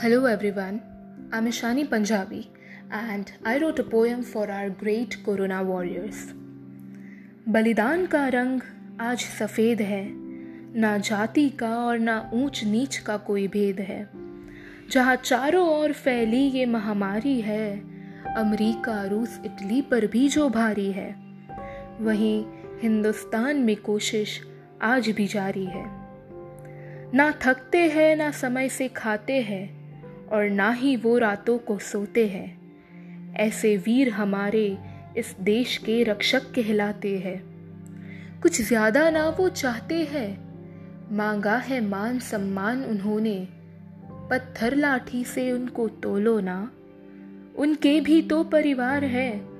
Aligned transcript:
Hello 0.00 0.26
everyone, 0.26 0.82
I'm 1.32 1.46
Ishani 1.46 1.88
Punjabi 1.90 2.50
and 2.92 3.32
I 3.44 3.58
wrote 3.58 3.78
a 3.78 3.82
poem 3.82 4.22
for 4.22 4.50
our 4.50 4.68
great 4.82 5.14
Corona 5.26 5.60
warriors. 5.62 6.18
बलिदान 7.48 8.06
का 8.06 8.28
रंग 8.28 8.60
आज 9.00 9.18
सफ़ेद 9.18 9.80
है। 9.80 10.08
ना 10.80 10.98
जाति 10.98 11.48
का 11.48 11.70
और 11.78 11.98
ना 11.98 12.30
ऊंच 12.34 12.64
नीच 12.64 12.96
का 12.96 13.16
कोई 13.16 13.48
भेद 13.48 13.80
है। 13.80 14.10
जहाँ 14.90 15.16
चारों 15.16 15.68
ओर 15.68 15.92
फैली 15.92 16.42
ये 16.42 16.66
महामारी 16.66 17.40
है 17.40 17.80
अमेरिका 18.34 19.04
रूस 19.04 19.40
इटली 19.44 19.82
पर 19.82 20.06
भी 20.06 20.28
जो 20.28 20.48
भारी 20.48 20.92
है 20.92 21.16
वहीं 22.00 22.44
हिंदुस्तान 22.82 23.56
में 23.56 23.76
कोशिश 23.76 24.40
आज 24.82 25.08
भी 25.08 25.26
जारी 25.26 25.64
है। 25.64 25.84
ना 27.14 27.34
थकते 27.42 27.78
हैं 27.78 28.16
ना 28.16 28.30
समय 28.30 28.68
से 28.68 28.88
खाते 28.88 29.42
हैं 29.42 29.85
और 30.32 30.50
ना 30.50 30.70
ही 30.70 30.96
वो 30.96 31.18
रातों 31.18 31.58
को 31.58 31.78
सोते 31.78 32.26
हैं। 32.26 32.66
ऐसे 33.34 33.76
वीर 33.76 34.08
हमारे 34.08 34.78
इस 35.16 35.36
देश 35.40 35.76
के 35.76 36.02
रक्षक 36.02 36.42
कहलाते 36.54 37.18
हैं। 37.18 37.42
कुछ 38.40 38.62
ज़्यादा 38.62 39.10
ना 39.10 39.28
वो 39.28 39.48
चाहते 39.48 39.94
हैं। 39.94 40.46
मांगा 41.16 41.56
है 41.56 41.80
मान 41.80 42.18
सम्मान 42.18 42.84
उन्होंने। 42.84 43.48
पत्थर 44.30 44.74
लाठी 44.74 45.24
से 45.24 45.52
उनको 45.52 45.88
तोलो 45.88 46.40
ना। 46.40 46.70
उनके 47.56 48.00
भी 48.00 48.22
तो 48.22 48.44
परिवार 48.44 49.04
है। 49.04 49.56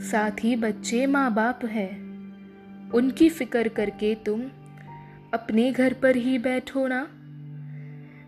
साथ 0.00 0.44
ही 0.44 0.56
बच्चे 0.56 1.06
माँ 1.06 1.34
बाप 1.34 1.64
है। 1.64 1.88
उनकी 2.94 3.28
फ़िक्र 3.28 3.68
करके 3.68 4.14
तुम 4.14 4.42
अपने 5.34 5.72
घर 5.72 5.92
पर 5.92 6.16
ही 6.16 6.38
बैठो 6.38 6.86
ना। 6.86 7.08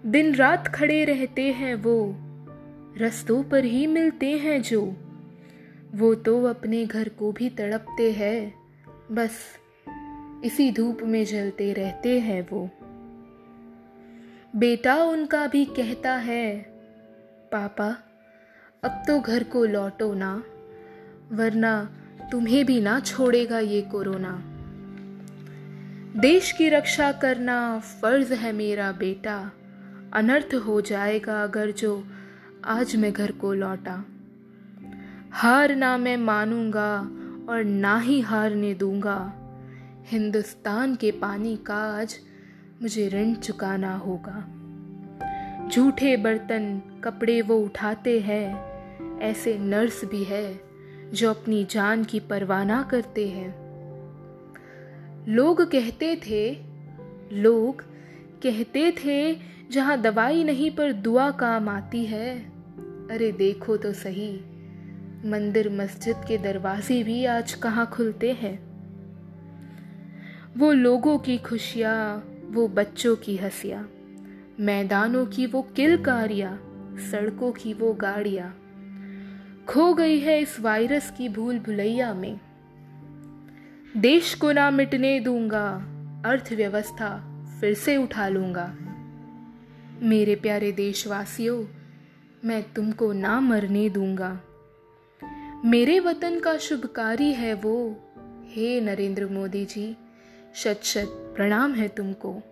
दिन 0.06 0.34
रात 0.34 0.68
खड़े 0.68 1.04
रहते 1.04 1.52
हैं 1.52 1.74
वो। 1.74 2.16
रस्तों 2.98 3.42
पर 3.42 3.64
ही 3.64 3.86
मिलते 3.86 4.30
हैं 4.30 4.62
जो। 4.62 4.96
वो 5.94 6.14
तो 6.14 6.44
अपने 6.44 6.86
घर 6.86 7.08
को 7.08 7.32
भी 7.32 7.50
तड़पते 7.50 8.12
हैं। 8.12 8.54
बस 9.12 9.32
इसी 10.44 10.72
धूप 10.72 10.98
में 11.02 11.24
जलते 11.24 11.72
रहते 11.72 12.20
हैं 12.20 12.48
वो। 12.52 12.70
बेटा 14.56 14.96
उनका 14.96 15.46
भी 15.46 15.64
कहता 15.64 16.16
है, 16.16 16.56
पापा, 17.52 17.98
अब 18.84 19.02
तो 19.06 19.20
घर 19.20 19.44
को 19.44 19.64
लौटो 19.64 20.14
ना, 20.14 20.44
वरना 21.32 21.96
तुम्हें 22.32 22.66
भी 22.66 22.80
ना 22.80 23.00
छोड़ेगा 23.00 23.58
ये 23.58 23.82
कोरोना। 23.82 24.42
देश 26.20 26.52
की 26.52 26.68
रक्षा 26.68 27.12
करना 27.12 27.78
फ़र्ज़ 27.78 28.32
है 28.32 28.52
मेरा 28.52 28.92
बेटा। 28.92 29.50
अनर्थ 30.12 30.54
हो 30.54 30.80
जाएगा 30.80 31.42
अगर 31.42 31.70
जो 31.70 32.04
आज 32.64 32.96
मैं 32.96 33.12
घर 33.12 33.32
को 33.32 33.54
लौटा। 33.54 34.04
हार 35.32 35.76
ना 35.76 35.96
मैं 35.96 36.16
मानूँगा 36.16 37.10
और 37.48 37.64
ना 37.64 37.98
ही 37.98 38.20
हारने 38.20 38.74
दूँगा। 38.74 39.32
हिंदुस्तान 40.04 40.94
के 40.94 41.10
पानी 41.10 41.56
का 41.56 41.74
आज 41.74 42.18
मुझे 42.82 43.08
ऋण 43.08 43.34
चुकाना 43.34 43.96
होगा। 43.96 44.52
झूठे 45.68 46.16
बर्तन 46.16 46.82
कपड़े 47.04 47.42
वो 47.42 47.56
उठाते 47.56 48.20
हैं। 48.20 48.76
ऐसे 49.18 49.58
नर्स 49.58 50.04
भी 50.04 50.24
है 50.24 50.60
जो 51.12 51.30
अपनी 51.30 51.64
जान 51.64 52.04
की 52.04 52.20
परवाह 52.20 52.82
करते 52.82 53.28
हैं। 53.28 53.66
लोग 55.28 55.62
कहते 55.62 56.16
थे, 56.16 56.58
लोग 57.32 57.95
कहते 58.42 58.90
थे, 59.04 59.34
जहाँ 59.70 60.00
दवाई 60.00 60.44
नहीं 60.44 60.70
पर 60.70 60.92
दुआ 60.92 61.30
काम 61.30 61.68
आती 61.68 62.04
है। 62.04 62.38
अरे 63.10 63.32
देखो 63.32 63.76
तो 63.76 63.92
सही, 63.92 64.36
मंदिर 65.24 65.68
मस्जिद 65.70 66.16
के 66.28 66.38
दरवाजे 66.38 67.02
भी 67.02 67.24
आज 67.24 67.54
कहाँ 67.54 67.86
खुलते 67.86 68.32
हैं? 68.32 68.58
वो 70.56 70.72
लोगों 70.72 71.18
की 71.18 71.38
खुशियाँ, 71.38 72.32
वो 72.50 72.68
बच्चों 72.68 73.16
की 73.16 73.36
हंसियाँ, 73.36 73.88
मैदानों 74.60 75.26
की 75.26 75.46
वो 75.46 75.62
किलकारियाँ 75.76 76.52
सड़कों 77.10 77.52
की 77.52 77.72
वो 77.74 77.92
गाड़ियाँ, 77.92 78.48
खो 79.68 79.94
गई 79.94 80.18
है 80.18 80.40
इस 80.40 80.60
वायरस 80.60 81.12
की 81.18 81.28
भूल 81.28 81.58
भुलैया 81.58 82.14
में। 82.14 82.40
देश 83.96 84.34
को 84.34 84.52
ना 84.52 84.70
मिटने 84.70 85.20
दूँगा, 85.20 85.68
अर्थव्यवस्था 86.26 87.35
फिर 87.60 87.74
से 87.74 87.96
उठा 87.96 88.28
लूँगा। 88.28 88.76
मेरे 90.02 90.34
प्यारे 90.34 90.72
देशवासियों, 90.72 91.64
मैं 92.44 92.72
तुमको 92.72 93.12
ना 93.12 93.40
मरने 93.40 93.88
दूँगा। 93.88 94.40
मेरे 95.64 96.00
वतन 96.00 96.40
का 96.40 96.56
शुभकारी 96.56 97.32
है 97.32 97.54
वो। 97.54 97.96
हे 98.46 98.80
नरेंद्र 98.80 99.26
मोदी 99.26 99.64
जी, 99.64 99.96
शत 100.54 100.80
शत 100.82 101.32
प्रणाम 101.36 101.74
है 101.74 101.88
तुमको। 101.88 102.42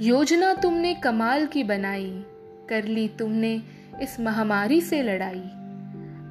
योजना 0.00 0.54
तुमने 0.54 0.94
कमाल 0.94 1.46
की 1.46 1.64
बनाई, 1.64 2.24
कर 2.68 2.84
ली 2.84 3.08
तुमने 3.08 3.62
इस 4.02 4.20
महामारी 4.20 4.80
से 4.80 5.02
लड़ाई। 5.02 5.50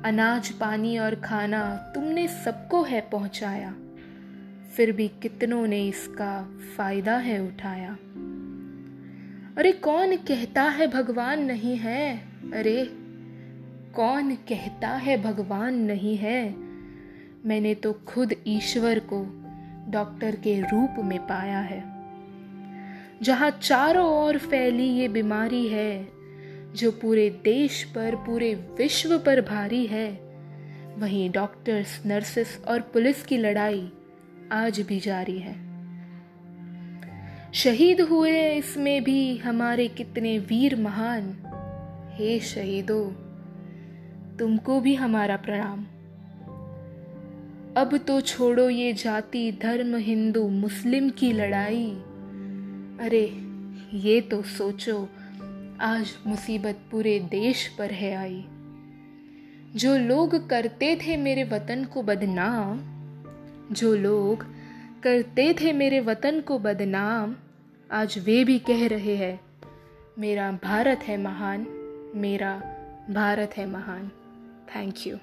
अनाज, 0.06 0.50
पानी 0.50 0.98
और 0.98 1.16
खाना 1.16 1.76
तुमने 1.76 2.28
सबको 2.28 2.84
है 2.84 3.02
पहुँचाया। 3.02 3.76
फिर 4.78 4.92
भी 4.92 5.08
कितनों 5.08 5.68
ने 5.68 5.88
इसका 5.88 6.60
फ़ायदा 6.78 7.18
है 7.18 7.48
उठाया। 7.48 7.98
अरे 9.58 9.72
कौन 9.72 10.16
कहता 10.16 10.64
है 10.64 10.88
भगवान 10.88 11.44
नहीं 11.44 11.78
है? 11.78 12.18
अरे 12.54 12.86
कौन 13.96 14.36
कहता 14.36 14.90
है 14.90 15.22
भगवान 15.22 15.76
नहीं 15.76 16.18
है? 16.18 16.56
मैंने 17.46 17.76
तो 17.76 17.94
खुद 17.94 18.34
ईश्वर 18.48 19.00
को 19.00 19.26
डॉक्टर 19.92 20.36
के 20.36 20.60
रूप 20.60 20.96
में 21.00 21.20
पाया 21.20 21.60
है। 21.60 21.84
जहाँ 23.22 23.50
चारों 23.52 24.08
ओर 24.08 24.38
फैली 24.38 24.88
ये 24.88 25.08
बीमारी 25.08 25.68
है, 25.68 26.08
जो 26.76 26.92
पूरे 26.92 27.30
देश 27.30 27.84
पर, 27.84 28.16
पूरे 28.16 28.56
विश्व 28.56 29.20
पर 29.20 29.42
भारी 29.42 29.86
है, 29.86 30.12
वहीं 30.98 31.32
डॉक्टर्स, 31.32 32.06
नर्सेस 32.06 32.62
और 32.68 32.82
पुलिस 32.82 33.26
की 33.26 33.38
लड़ाई 33.38 33.92
आज 34.52 34.80
भी 34.80 35.00
जारी 35.00 35.40
है। 35.40 35.74
शहीद 37.54 38.02
हुए 38.02 38.54
इसमें 38.54 39.04
भी 39.04 39.38
हमारे 39.38 39.88
कितने 39.88 40.40
वीर 40.40 40.76
महान। 40.76 41.38
हे 42.14 42.40
शहीदो, 42.40 43.06
तुमको 44.40 44.80
भी 44.80 44.96
हमारा 44.96 45.38
प्रणाम। 45.38 45.84
अब 47.78 47.98
तो 47.98 48.22
छोड़ो 48.22 48.70
ये 48.70 48.94
जाति 48.94 49.52
धर्म 49.52 49.96
हिंदू 49.96 50.48
मुस्लिम 50.48 51.10
की 51.10 51.32
लड़ाई। 51.32 51.92
अरे, 53.00 53.32
ये 53.98 54.22
तो 54.22 54.42
सोचो, 54.42 55.10
आज 55.82 56.18
मुसीबत 56.28 56.80
पूरे 56.92 57.20
देश 57.20 57.76
पर 57.78 57.92
है 57.92 58.16
आई। 58.16 58.46
जो 59.76 59.98
लोग 59.98 60.50
करते 60.50 60.96
थे 60.96 61.18
मेरे 61.18 61.44
वतन 61.44 61.86
को 61.86 62.04
बदनाम 62.04 62.94
जो 63.74 63.96
लोग 63.96 64.44
करते 65.04 65.54
थे 65.54 65.74
मेरे 65.74 66.00
वतन 66.00 66.40
को 66.42 66.60
बदनाम, 66.60 67.36
आज 67.92 68.18
वे 68.26 68.44
भी 68.44 68.60
कह 68.60 68.88
रहे 68.88 69.16
हैं, 69.16 69.40
मेरा 70.20 70.52
भारत 70.52 71.00
है 71.04 71.18
महान, 71.18 71.66
मेरा 72.16 72.56
भारत 73.10 73.58
है 73.58 73.66
महान। 73.66 74.12
Thank 74.76 75.08
you 75.08 75.18